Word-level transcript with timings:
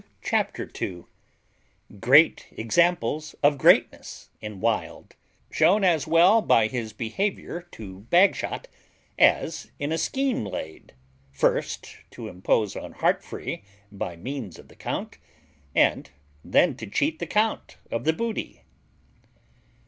CHAPTER 0.23 0.65
TWO 0.65 1.05
GREAT 1.99 2.47
EXAMPLES 2.53 3.35
OF 3.43 3.59
GREATNESS 3.59 4.29
IN 4.41 4.59
WILD, 4.59 5.15
SHEWN 5.51 5.83
AS 5.83 6.07
WELL 6.07 6.41
BY 6.41 6.65
HIS 6.65 6.91
BEHAVIOUR 6.93 7.67
TO 7.71 7.99
BAGSHOT 8.09 8.67
AS 9.19 9.69
IN 9.77 9.91
A 9.91 9.99
SCHEME 9.99 10.43
LAID, 10.45 10.93
FIRST, 11.31 11.97
TO 12.09 12.27
IMPOSE 12.29 12.75
ON 12.75 12.93
HEARTFREE 12.93 13.61
BY 13.91 14.15
MEANS 14.15 14.57
OF 14.57 14.69
THE 14.69 14.75
COUNT, 14.75 15.19
AND 15.75 16.09
THEN 16.43 16.73
TO 16.75 16.87
CHEAT 16.87 17.19
THE 17.19 17.27
COUNT 17.27 17.77
OF 17.91 18.03
THE 18.03 18.13
BOOTY. 18.13 18.63